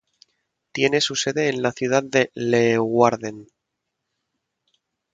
Tiene 0.71 0.99
su 0.99 1.13
sede 1.15 1.47
en 1.49 1.61
la 1.61 1.71
ciudad 1.73 2.01
de 2.01 2.31
Leeuwarden. 2.33 3.45